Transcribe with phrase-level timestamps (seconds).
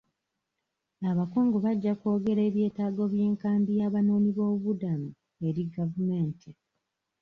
[1.09, 5.09] Abakungu bajja kwogera eby'etaago by'enkambi y'abanoonyiboobubudamu
[5.47, 6.49] eri gavumenti.